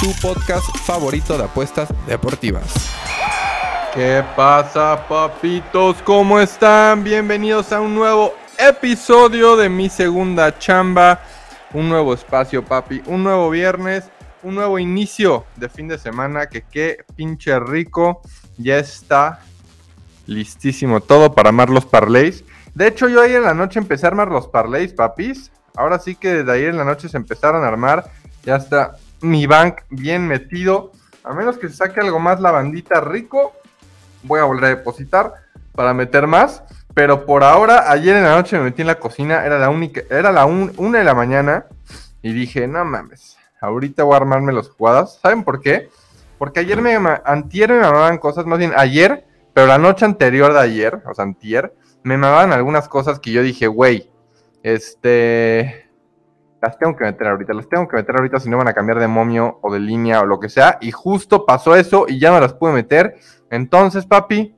tu 0.00 0.12
podcast 0.20 0.66
favorito 0.84 1.38
de 1.38 1.44
apuestas 1.44 1.88
deportivas. 2.06 2.90
¿Qué 3.94 4.22
pasa, 4.36 5.06
papitos? 5.08 5.96
¿Cómo 6.04 6.38
están? 6.38 7.02
Bienvenidos 7.02 7.72
a 7.72 7.80
un 7.80 7.94
nuevo 7.94 8.34
episodio 8.58 9.56
de 9.56 9.70
Mi 9.70 9.88
Segunda 9.88 10.58
Chamba. 10.58 11.20
Un 11.72 11.88
nuevo 11.88 12.12
espacio, 12.12 12.62
papi. 12.62 13.02
Un 13.06 13.24
nuevo 13.24 13.48
viernes. 13.48 14.04
Un 14.42 14.56
nuevo 14.56 14.78
inicio 14.78 15.46
de 15.56 15.70
fin 15.70 15.88
de 15.88 15.96
semana. 15.96 16.46
Que 16.46 16.62
qué 16.62 16.98
pinche 17.14 17.58
rico. 17.58 18.20
Ya 18.58 18.76
está 18.76 19.40
listísimo 20.26 21.00
todo 21.00 21.34
para 21.34 21.48
armar 21.48 21.70
los 21.70 21.86
parlays. 21.86 22.44
De 22.74 22.86
hecho, 22.86 23.08
yo 23.08 23.22
ayer 23.22 23.36
en 23.36 23.44
la 23.44 23.54
noche 23.54 23.78
empecé 23.78 24.04
a 24.04 24.10
armar 24.10 24.28
los 24.28 24.48
parlays, 24.48 24.92
papis. 24.92 25.50
Ahora 25.74 25.98
sí 25.98 26.16
que 26.16 26.34
desde 26.34 26.52
ayer 26.52 26.68
en 26.68 26.76
la 26.76 26.84
noche 26.84 27.08
se 27.08 27.16
empezaron 27.16 27.64
a 27.64 27.68
armar. 27.68 28.10
Ya 28.44 28.56
está 28.56 28.96
mi 29.30 29.46
bank 29.46 29.82
bien 29.90 30.26
metido. 30.26 30.92
A 31.24 31.34
menos 31.34 31.58
que 31.58 31.68
se 31.68 31.76
saque 31.76 32.00
algo 32.00 32.18
más 32.18 32.40
la 32.40 32.52
bandita 32.52 33.00
rico, 33.00 33.52
voy 34.22 34.40
a 34.40 34.44
volver 34.44 34.64
a 34.64 34.68
depositar 34.76 35.34
para 35.72 35.92
meter 35.94 36.26
más. 36.26 36.62
Pero 36.94 37.26
por 37.26 37.44
ahora, 37.44 37.90
ayer 37.90 38.16
en 38.16 38.22
la 38.22 38.36
noche 38.36 38.56
me 38.56 38.64
metí 38.64 38.80
en 38.80 38.88
la 38.88 38.98
cocina, 38.98 39.44
era 39.44 39.58
la 39.58 39.68
única, 39.68 40.02
era 40.08 40.32
la 40.32 40.46
una 40.46 40.98
de 40.98 41.04
la 41.04 41.14
mañana. 41.14 41.66
Y 42.22 42.32
dije, 42.32 42.66
no 42.66 42.84
mames, 42.84 43.36
ahorita 43.60 44.04
voy 44.04 44.14
a 44.14 44.16
armarme 44.16 44.52
las 44.52 44.70
jugadas. 44.70 45.18
¿Saben 45.20 45.44
por 45.44 45.60
qué? 45.60 45.90
Porque 46.38 46.60
ayer 46.60 46.80
me, 46.80 46.96
antier 47.24 47.70
me 47.70 47.80
mamaban 47.80 48.18
cosas, 48.18 48.46
más 48.46 48.58
bien 48.58 48.72
ayer, 48.76 49.26
pero 49.52 49.66
la 49.66 49.78
noche 49.78 50.04
anterior 50.04 50.52
de 50.52 50.60
ayer, 50.60 51.02
o 51.06 51.14
sea, 51.14 51.24
antier, 51.24 51.74
me 52.02 52.16
mamaban 52.16 52.52
algunas 52.52 52.88
cosas 52.88 53.20
que 53.20 53.32
yo 53.32 53.42
dije, 53.42 53.66
güey, 53.66 54.10
este. 54.62 55.85
Las 56.62 56.78
tengo 56.78 56.96
que 56.96 57.04
meter 57.04 57.26
ahorita, 57.26 57.52
las 57.52 57.68
tengo 57.68 57.86
que 57.86 57.96
meter 57.96 58.16
ahorita 58.16 58.40
si 58.40 58.48
no 58.48 58.56
van 58.56 58.68
a 58.68 58.72
cambiar 58.72 58.98
de 58.98 59.08
momio 59.08 59.58
o 59.62 59.72
de 59.72 59.78
línea 59.78 60.20
o 60.22 60.26
lo 60.26 60.40
que 60.40 60.48
sea. 60.48 60.78
Y 60.80 60.90
justo 60.90 61.44
pasó 61.44 61.76
eso 61.76 62.06
y 62.08 62.18
ya 62.18 62.30
no 62.30 62.40
las 62.40 62.54
pude 62.54 62.72
meter. 62.72 63.16
Entonces, 63.50 64.06
papi, 64.06 64.54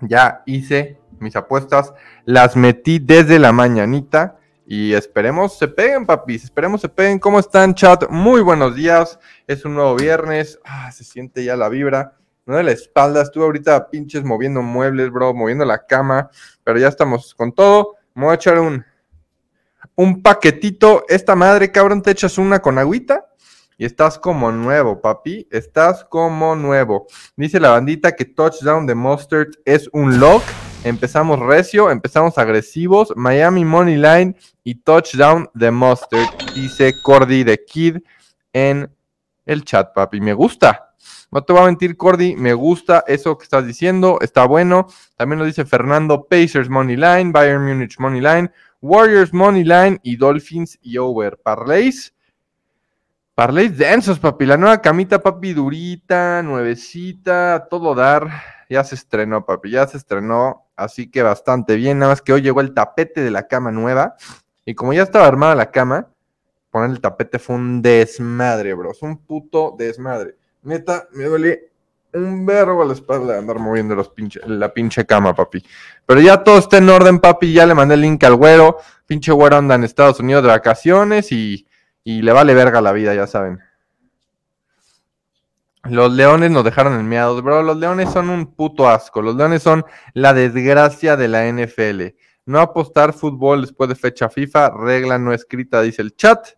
ya 0.00 0.42
hice 0.46 1.00
mis 1.18 1.36
apuestas. 1.36 1.92
Las 2.24 2.56
metí 2.56 2.98
desde 2.98 3.38
la 3.38 3.52
mañanita. 3.52 4.36
Y 4.66 4.92
esperemos 4.92 5.58
se 5.58 5.66
peguen, 5.66 6.04
papis. 6.04 6.44
Esperemos 6.44 6.82
se 6.82 6.90
peguen. 6.90 7.18
¿Cómo 7.18 7.38
están, 7.38 7.74
chat? 7.74 8.08
Muy 8.10 8.42
buenos 8.42 8.74
días. 8.76 9.18
Es 9.46 9.64
un 9.64 9.74
nuevo 9.74 9.96
viernes. 9.96 10.60
Ah, 10.62 10.92
se 10.92 11.04
siente 11.04 11.42
ya 11.42 11.56
la 11.56 11.70
vibra. 11.70 12.18
No 12.44 12.56
de 12.56 12.62
la 12.62 12.72
espalda. 12.72 13.22
Estuve 13.22 13.44
ahorita 13.44 13.88
pinches 13.88 14.24
moviendo 14.24 14.60
muebles, 14.60 15.10
bro. 15.10 15.32
Moviendo 15.32 15.64
la 15.64 15.86
cama. 15.86 16.30
Pero 16.64 16.78
ya 16.78 16.88
estamos 16.88 17.34
con 17.34 17.52
todo. 17.52 17.94
Me 18.14 18.24
voy 18.24 18.32
a 18.32 18.34
echar 18.34 18.58
un 18.58 18.84
un 19.98 20.22
paquetito. 20.22 21.04
Esta 21.08 21.34
madre, 21.34 21.72
cabrón, 21.72 22.02
te 22.02 22.12
echas 22.12 22.38
una 22.38 22.60
con 22.60 22.78
agüita 22.78 23.26
y 23.76 23.84
estás 23.84 24.16
como 24.16 24.52
nuevo, 24.52 25.00
papi. 25.00 25.48
Estás 25.50 26.04
como 26.04 26.54
nuevo. 26.54 27.08
Dice 27.36 27.58
la 27.58 27.70
bandita 27.70 28.14
que 28.14 28.24
Touchdown 28.24 28.86
de 28.86 28.94
Mustard 28.94 29.48
es 29.64 29.90
un 29.92 30.20
lock. 30.20 30.42
Empezamos 30.84 31.40
recio, 31.40 31.90
empezamos 31.90 32.38
agresivos. 32.38 33.12
Miami 33.16 33.64
Money 33.64 33.96
Line 33.96 34.36
y 34.62 34.76
Touchdown 34.76 35.50
de 35.52 35.72
Mustard. 35.72 36.28
Dice 36.54 36.94
Cordy 37.02 37.42
de 37.42 37.64
Kid 37.64 37.96
en 38.52 38.88
el 39.46 39.64
chat, 39.64 39.92
papi. 39.92 40.20
Me 40.20 40.32
gusta. 40.32 40.94
No 41.32 41.42
te 41.42 41.52
voy 41.52 41.62
a 41.62 41.66
mentir, 41.66 41.96
Cordy, 41.96 42.36
me 42.36 42.54
gusta 42.54 43.04
eso 43.06 43.36
que 43.36 43.44
estás 43.44 43.66
diciendo, 43.66 44.18
está 44.22 44.46
bueno. 44.46 44.86
También 45.16 45.38
lo 45.38 45.44
dice 45.44 45.66
Fernando, 45.66 46.26
Pacers 46.26 46.70
Money 46.70 46.96
Line, 46.96 47.32
Bayern 47.32 47.66
Munich 47.66 47.98
Money 47.98 48.20
Line, 48.20 48.50
Warriors 48.80 49.32
Money 49.32 49.64
Line 49.64 49.98
y 50.02 50.16
Dolphins 50.16 50.78
y 50.80 50.98
Over. 50.98 51.38
Parlays. 51.38 52.14
Parlays 53.34 53.76
densos, 53.76 54.18
papi. 54.18 54.46
La 54.46 54.56
nueva 54.56 54.80
camita, 54.80 55.20
papi, 55.20 55.52
durita, 55.52 56.42
nuevecita, 56.42 57.66
todo 57.70 57.94
dar. 57.94 58.28
Ya 58.68 58.84
se 58.84 58.94
estrenó, 58.94 59.44
papi, 59.44 59.70
ya 59.70 59.86
se 59.86 59.96
estrenó. 59.96 60.66
Así 60.76 61.10
que 61.10 61.22
bastante 61.22 61.76
bien. 61.76 61.98
Nada 61.98 62.12
más 62.12 62.22
que 62.22 62.32
hoy 62.32 62.42
llegó 62.42 62.60
el 62.60 62.74
tapete 62.74 63.20
de 63.20 63.30
la 63.30 63.48
cama 63.48 63.70
nueva. 63.70 64.16
Y 64.64 64.74
como 64.74 64.92
ya 64.92 65.02
estaba 65.02 65.26
armada 65.26 65.54
la 65.54 65.70
cama, 65.70 66.10
poner 66.70 66.90
el 66.90 67.00
tapete 67.00 67.38
fue 67.38 67.56
un 67.56 67.82
desmadre, 67.82 68.74
bros. 68.74 69.02
Un 69.02 69.18
puto 69.18 69.74
desmadre. 69.76 70.36
Neta, 70.62 71.08
me 71.12 71.24
duele 71.24 71.67
un 72.14 72.46
verbo 72.46 72.82
a 72.82 72.86
la 72.86 72.92
espalda 72.94 73.34
de 73.34 73.38
andar 73.40 73.58
moviendo 73.58 73.94
los 73.94 74.12
la 74.46 74.72
pinche 74.72 75.04
cama, 75.06 75.34
papi. 75.34 75.64
Pero 76.06 76.20
ya 76.20 76.42
todo 76.42 76.58
está 76.58 76.78
en 76.78 76.88
orden, 76.88 77.18
papi. 77.18 77.52
Ya 77.52 77.66
le 77.66 77.74
mandé 77.74 77.94
el 77.94 78.00
link 78.00 78.22
al 78.24 78.36
güero. 78.36 78.78
Pinche 79.06 79.32
güero 79.32 79.56
anda 79.56 79.74
en 79.74 79.84
Estados 79.84 80.20
Unidos 80.20 80.42
de 80.42 80.48
vacaciones 80.48 81.32
y, 81.32 81.66
y 82.04 82.22
le 82.22 82.32
vale 82.32 82.54
verga 82.54 82.80
la 82.80 82.92
vida, 82.92 83.14
ya 83.14 83.26
saben. 83.26 83.60
Los 85.84 86.12
leones 86.12 86.50
nos 86.50 86.64
dejaron 86.64 86.98
en 86.98 87.08
miados, 87.08 87.42
bro. 87.42 87.62
Los 87.62 87.76
leones 87.76 88.10
son 88.10 88.30
un 88.30 88.54
puto 88.54 88.88
asco. 88.88 89.22
Los 89.22 89.36
leones 89.36 89.62
son 89.62 89.84
la 90.12 90.34
desgracia 90.34 91.16
de 91.16 91.28
la 91.28 91.50
NFL. 91.50 92.14
No 92.46 92.60
apostar 92.60 93.12
fútbol 93.12 93.62
después 93.62 93.88
de 93.88 93.94
fecha 93.94 94.28
FIFA, 94.28 94.70
regla 94.70 95.18
no 95.18 95.32
escrita, 95.32 95.82
dice 95.82 96.02
el 96.02 96.16
chat. 96.16 96.57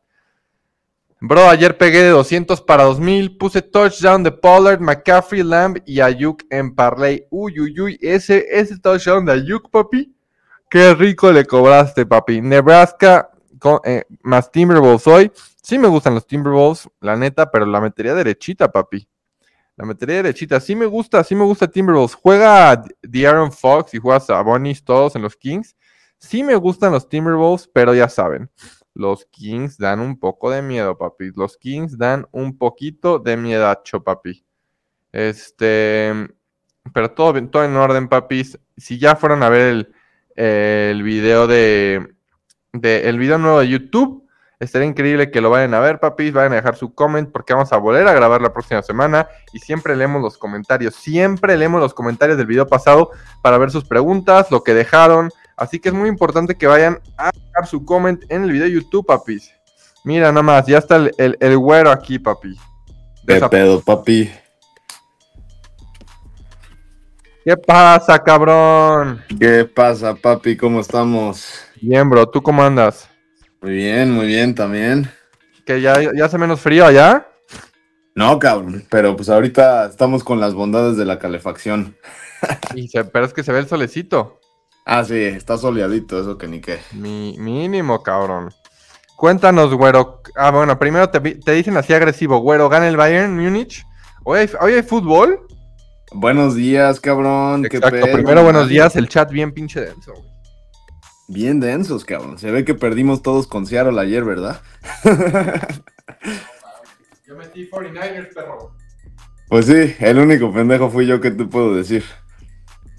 Bro, 1.22 1.50
ayer 1.50 1.76
pegué 1.76 2.02
de 2.02 2.08
200 2.08 2.62
para 2.62 2.84
2000, 2.84 3.36
puse 3.36 3.60
touchdown 3.60 4.22
de 4.22 4.32
Pollard, 4.32 4.80
McCaffrey, 4.80 5.42
Lamb 5.42 5.76
y 5.84 6.00
Ayuk 6.00 6.44
en 6.48 6.74
parlay. 6.74 7.26
Uy, 7.28 7.60
uy, 7.60 7.78
uy, 7.78 7.98
ese, 8.00 8.46
ese 8.50 8.78
touchdown 8.78 9.26
de 9.26 9.32
Ayuk, 9.32 9.70
papi. 9.70 10.16
Qué 10.70 10.94
rico 10.94 11.30
le 11.30 11.44
cobraste, 11.44 12.06
papi. 12.06 12.40
Nebraska 12.40 13.30
eh, 13.84 14.04
más 14.22 14.50
Timberwolves 14.50 15.06
hoy. 15.06 15.30
Sí 15.62 15.78
me 15.78 15.88
gustan 15.88 16.14
los 16.14 16.26
Timberwolves, 16.26 16.88
la 17.00 17.16
neta, 17.16 17.50
pero 17.50 17.66
la 17.66 17.82
metería 17.82 18.14
derechita, 18.14 18.72
papi. 18.72 19.06
La 19.76 19.84
metería 19.84 20.16
derechita. 20.16 20.58
Sí 20.58 20.74
me 20.74 20.86
gusta, 20.86 21.22
sí 21.22 21.34
me 21.34 21.44
gusta 21.44 21.68
Timberwolves. 21.68 22.14
Juega 22.14 22.70
Aaron 22.70 23.52
Fox 23.52 23.92
y 23.92 23.98
juega 23.98 24.20
Sabonis 24.20 24.82
todos 24.82 25.16
en 25.16 25.22
los 25.22 25.36
Kings. 25.36 25.76
Sí 26.18 26.42
me 26.42 26.56
gustan 26.56 26.92
los 26.92 27.08
Timberwolves, 27.10 27.68
pero 27.72 27.94
ya 27.94 28.08
saben. 28.08 28.50
Los 28.94 29.24
Kings 29.26 29.78
dan 29.78 30.00
un 30.00 30.18
poco 30.18 30.50
de 30.50 30.62
miedo, 30.62 30.96
papi. 30.98 31.30
Los 31.34 31.56
Kings 31.56 31.96
dan 31.96 32.26
un 32.32 32.58
poquito 32.58 33.18
de 33.18 33.36
miedacho, 33.36 34.02
papi. 34.02 34.44
Este, 35.12 36.12
pero 36.92 37.12
todo, 37.12 37.48
todo 37.48 37.64
en 37.64 37.76
orden, 37.76 38.08
papis. 38.08 38.58
Si 38.76 38.98
ya 38.98 39.16
fueron 39.16 39.42
a 39.42 39.48
ver 39.48 39.60
el, 39.60 39.94
el 40.36 41.02
video 41.02 41.46
de, 41.46 42.14
de, 42.72 43.08
el 43.08 43.18
video 43.18 43.38
nuevo 43.38 43.60
de 43.60 43.68
YouTube, 43.68 44.26
estaría 44.58 44.88
increíble 44.88 45.30
que 45.30 45.40
lo 45.40 45.50
vayan 45.50 45.74
a 45.74 45.80
ver, 45.80 46.00
papis. 46.00 46.32
Vayan 46.32 46.52
a 46.52 46.56
dejar 46.56 46.76
su 46.76 46.94
comment 46.94 47.30
porque 47.30 47.52
vamos 47.54 47.72
a 47.72 47.76
volver 47.76 48.06
a 48.08 48.12
grabar 48.12 48.42
la 48.42 48.52
próxima 48.52 48.82
semana 48.82 49.28
y 49.52 49.60
siempre 49.60 49.96
leemos 49.96 50.22
los 50.22 50.36
comentarios. 50.36 50.94
Siempre 50.94 51.56
leemos 51.56 51.80
los 51.80 51.94
comentarios 51.94 52.38
del 52.38 52.46
video 52.46 52.66
pasado 52.66 53.10
para 53.42 53.58
ver 53.58 53.70
sus 53.70 53.84
preguntas, 53.84 54.50
lo 54.50 54.62
que 54.64 54.74
dejaron 54.74 55.30
Así 55.60 55.78
que 55.78 55.90
es 55.90 55.94
muy 55.94 56.08
importante 56.08 56.54
que 56.54 56.66
vayan 56.66 57.00
a 57.18 57.30
dejar 57.60 57.66
su 57.68 57.84
comment 57.84 58.22
en 58.28 58.44
el 58.44 58.52
video 58.52 58.66
de 58.66 58.72
YouTube, 58.72 59.06
papis. 59.06 59.52
Mira 60.04 60.32
nada 60.32 60.42
más, 60.42 60.66
ya 60.66 60.78
está 60.78 60.96
el, 60.96 61.36
el, 61.38 61.58
güero 61.58 61.90
aquí, 61.90 62.18
papi. 62.18 62.56
¿Qué 63.26 63.40
pedo, 63.50 63.80
papi? 63.80 64.30
¿Qué 67.44 67.56
pasa, 67.56 68.18
cabrón? 68.18 69.22
¿Qué 69.38 69.64
pasa, 69.64 70.14
papi? 70.14 70.56
¿Cómo 70.56 70.80
estamos? 70.80 71.64
Bien, 71.80 72.08
bro. 72.08 72.28
¿Tú 72.28 72.42
cómo 72.42 72.62
andas? 72.62 73.08
Muy 73.60 73.72
bien, 73.72 74.10
muy 74.10 74.26
bien 74.26 74.54
también. 74.54 75.10
¿Que 75.66 75.80
ya, 75.80 76.00
ya 76.00 76.24
hace 76.24 76.38
menos 76.38 76.60
frío 76.60 76.86
allá? 76.86 77.26
No, 78.14 78.38
cabrón. 78.38 78.84
Pero 78.90 79.16
pues 79.16 79.28
ahorita 79.28 79.86
estamos 79.86 80.24
con 80.24 80.40
las 80.40 80.54
bondades 80.54 80.96
de 80.96 81.04
la 81.04 81.18
calefacción. 81.18 81.96
y 82.74 82.88
se, 82.88 83.04
pero 83.04 83.26
es 83.26 83.34
que 83.34 83.42
se 83.42 83.52
ve 83.52 83.58
el 83.58 83.68
solecito. 83.68 84.39
Ah, 84.92 85.04
sí, 85.04 85.22
está 85.22 85.56
soleadito, 85.56 86.20
eso 86.20 86.36
que 86.36 86.48
ni 86.48 86.60
qué. 86.60 86.80
Mi, 86.90 87.36
mínimo, 87.38 88.02
cabrón. 88.02 88.52
Cuéntanos, 89.16 89.72
güero. 89.72 90.20
Ah, 90.34 90.50
bueno, 90.50 90.80
primero 90.80 91.08
te, 91.10 91.20
dicen 91.52 91.76
así 91.76 91.94
agresivo, 91.94 92.40
güero, 92.40 92.68
¿gana 92.68 92.88
el 92.88 92.96
Bayern 92.96 93.38
Múnich? 93.38 93.86
¿Hoy 94.24 94.48
hay, 94.60 94.82
fútbol? 94.82 95.46
Buenos 96.10 96.56
días, 96.56 96.98
cabrón. 96.98 97.66
Exacto, 97.66 98.04
primero 98.12 98.42
buenos 98.42 98.68
días, 98.68 98.96
el 98.96 99.08
chat 99.08 99.30
bien 99.30 99.52
pinche 99.52 99.80
denso, 99.80 100.12
Bien 101.28 101.60
densos, 101.60 102.04
cabrón. 102.04 102.40
Se 102.40 102.50
ve 102.50 102.64
que 102.64 102.74
perdimos 102.74 103.22
todos 103.22 103.46
con 103.46 103.66
Seattle 103.66 104.00
ayer, 104.00 104.24
¿verdad? 104.24 104.60
Yo 107.28 107.36
metí 107.36 107.70
49ers, 107.70 108.34
perro. 108.34 108.74
Pues 109.48 109.66
sí, 109.66 109.94
el 110.00 110.18
único 110.18 110.52
pendejo 110.52 110.90
fui 110.90 111.06
yo 111.06 111.20
que 111.20 111.30
te 111.30 111.44
puedo 111.44 111.76
decir. 111.76 112.02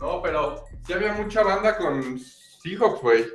No, 0.02 0.20
pero 0.20 0.41
sí 0.86 0.94
había 0.94 1.14
mucha 1.14 1.44
banda 1.44 1.78
con 1.78 2.20
Seahawks, 2.62 3.02
güey. 3.02 3.26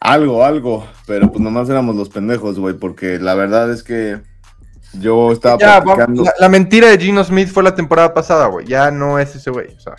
Algo, 0.00 0.44
algo, 0.44 0.86
pero 1.06 1.30
pues 1.30 1.40
nomás 1.40 1.68
éramos 1.70 1.96
los 1.96 2.10
pendejos, 2.10 2.58
güey, 2.58 2.74
porque 2.74 3.18
la 3.18 3.34
verdad 3.34 3.72
es 3.72 3.82
que 3.82 4.20
yo 5.00 5.32
estaba 5.32 5.58
Ya, 5.58 5.82
la, 5.82 6.34
la 6.38 6.48
mentira 6.48 6.88
de 6.88 6.98
Gino 6.98 7.24
Smith 7.24 7.48
fue 7.48 7.62
la 7.62 7.74
temporada 7.74 8.12
pasada, 8.12 8.46
güey. 8.46 8.66
Ya 8.66 8.90
no 8.90 9.18
es 9.18 9.34
ese 9.34 9.50
güey, 9.50 9.74
o 9.74 9.80
sea. 9.80 9.94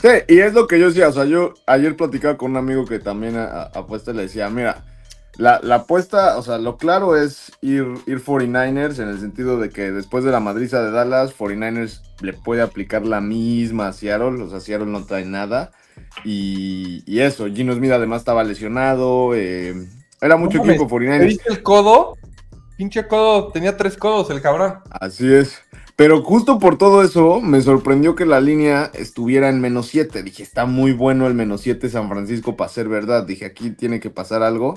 Sí, 0.00 0.08
y 0.28 0.38
es 0.38 0.54
lo 0.54 0.66
que 0.66 0.78
yo 0.78 0.88
decía, 0.88 1.08
o 1.08 1.12
sea, 1.12 1.24
yo 1.24 1.54
ayer 1.66 1.96
platicaba 1.96 2.36
con 2.36 2.52
un 2.52 2.56
amigo 2.56 2.84
que 2.84 2.98
también 2.98 3.36
apuesta 3.36 4.10
y 4.10 4.14
le 4.14 4.22
decía, 4.22 4.48
mira, 4.50 4.84
la, 5.38 5.60
la 5.62 5.76
apuesta, 5.76 6.36
o 6.36 6.42
sea, 6.42 6.58
lo 6.58 6.76
claro 6.76 7.16
es 7.16 7.52
ir, 7.60 7.86
ir 8.06 8.22
49ers 8.22 9.00
en 9.00 9.08
el 9.08 9.20
sentido 9.20 9.58
de 9.58 9.70
que 9.70 9.92
después 9.92 10.24
de 10.24 10.32
la 10.32 10.40
madriza 10.40 10.82
de 10.82 10.90
Dallas, 10.90 11.32
49ers 11.36 12.02
le 12.20 12.32
puede 12.32 12.60
aplicar 12.60 13.06
la 13.06 13.20
misma 13.20 13.88
a 13.88 13.92
Seattle, 13.92 14.42
o 14.42 14.50
sea, 14.50 14.60
Seattle 14.60 14.88
no 14.88 15.04
trae 15.06 15.24
nada. 15.24 15.70
Y, 16.24 17.02
y 17.06 17.20
eso, 17.20 17.46
Gino 17.46 17.72
Smith 17.74 17.92
además 17.92 18.22
estaba 18.22 18.42
lesionado, 18.44 19.34
eh, 19.34 19.74
era 20.20 20.36
mucho 20.36 20.58
equipo 20.58 20.86
¿Te 20.88 20.94
49ers. 20.94 21.26
viste 21.26 21.52
el 21.52 21.62
codo? 21.62 22.16
Pinche 22.76 23.06
codo, 23.06 23.48
tenía 23.52 23.76
tres 23.76 23.96
codos 23.96 24.30
el 24.30 24.40
cabrón. 24.40 24.78
Así 24.90 25.32
es. 25.32 25.60
Pero 25.96 26.22
justo 26.22 26.58
por 26.60 26.78
todo 26.78 27.02
eso, 27.02 27.40
me 27.40 27.60
sorprendió 27.60 28.14
que 28.14 28.24
la 28.26 28.40
línea 28.40 28.90
estuviera 28.94 29.48
en 29.48 29.60
menos 29.60 29.88
7. 29.88 30.22
Dije, 30.22 30.44
está 30.44 30.64
muy 30.64 30.92
bueno 30.92 31.26
el 31.26 31.34
menos 31.34 31.60
7 31.62 31.90
San 31.90 32.08
Francisco 32.08 32.56
para 32.56 32.70
ser 32.70 32.88
verdad. 32.88 33.24
Dije, 33.24 33.46
aquí 33.46 33.70
tiene 33.70 33.98
que 33.98 34.10
pasar 34.10 34.44
algo. 34.44 34.76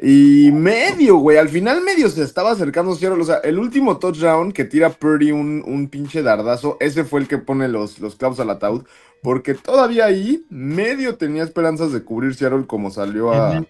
Y 0.00 0.50
medio, 0.52 1.16
güey. 1.16 1.38
Al 1.38 1.48
final 1.48 1.82
medio 1.82 2.08
se 2.08 2.22
estaba 2.22 2.52
acercando 2.52 2.94
Seattle. 2.94 3.20
O 3.20 3.24
sea, 3.24 3.38
el 3.38 3.58
último 3.58 3.98
touchdown 3.98 4.52
que 4.52 4.64
tira 4.64 4.90
Purdy 4.90 5.32
un, 5.32 5.64
un 5.66 5.88
pinche 5.88 6.22
dardazo, 6.22 6.76
ese 6.78 7.04
fue 7.04 7.20
el 7.20 7.28
que 7.28 7.38
pone 7.38 7.68
los, 7.68 7.98
los 7.98 8.14
clavos 8.14 8.38
al 8.38 8.50
ataúd. 8.50 8.84
Porque 9.22 9.54
todavía 9.54 10.04
ahí 10.04 10.46
medio 10.48 11.16
tenía 11.16 11.42
esperanzas 11.42 11.92
de 11.92 12.04
cubrir 12.04 12.36
Seattle 12.36 12.66
como 12.66 12.90
salió 12.90 13.32
a, 13.32 13.64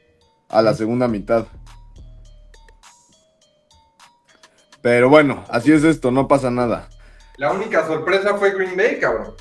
a 0.48 0.62
la 0.62 0.74
segunda 0.74 1.08
mitad. 1.08 1.46
Pero 4.82 5.08
bueno, 5.08 5.44
así 5.48 5.72
es 5.72 5.84
esto, 5.84 6.10
no 6.10 6.28
pasa 6.28 6.50
nada. 6.50 6.88
La 7.36 7.52
única 7.52 7.86
sorpresa 7.86 8.34
fue 8.34 8.52
Green 8.52 8.76
Bay, 8.76 8.98
cabrón. 9.00 9.34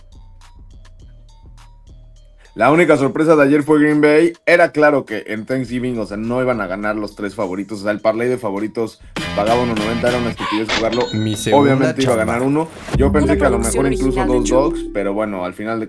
La 2.58 2.72
única 2.72 2.98
sorpresa 2.98 3.36
de 3.36 3.44
ayer 3.44 3.62
fue 3.62 3.80
Green 3.80 4.02
Bay. 4.02 4.34
Era 4.48 4.72
claro 4.72 5.06
que 5.06 5.26
en 5.28 5.46
Thanksgiving, 5.46 6.00
o 6.00 6.08
sea, 6.08 6.18
no 6.18 6.42
iban 6.42 6.60
a 6.60 6.66
ganar 6.66 6.96
los 6.96 7.16
tres 7.16 7.36
favoritos. 7.36 7.82
O 7.82 7.84
sea, 7.84 7.92
el 7.92 8.00
parlay 8.00 8.28
de 8.30 8.40
favoritos 8.40 9.00
pagaba 9.36 9.64
1.90, 9.64 10.00
era 10.00 10.18
una 10.18 10.32
estupidez 10.32 10.68
jugarlo. 10.76 11.04
Mi 11.14 11.36
Obviamente 11.54 12.02
iba 12.02 12.14
a 12.14 12.16
ganar 12.16 12.42
uno. 12.42 12.68
Yo 12.98 13.12
pensé 13.12 13.38
que 13.38 13.46
a 13.46 13.52
lo 13.52 13.60
mejor 13.60 13.94
incluso 13.94 14.26
dos 14.26 14.50
dogs, 14.50 14.80
pero 14.92 15.14
bueno, 15.14 15.46
al 15.46 15.54
final 15.54 15.80
de 15.80 15.86